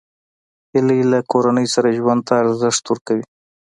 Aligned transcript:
هیلۍ 0.71 1.01
له 1.11 1.19
کورنۍ 1.31 1.67
سره 1.73 1.95
ژوند 1.97 2.21
ته 2.27 2.33
ارزښت 2.43 2.83
ورکوي 2.87 3.23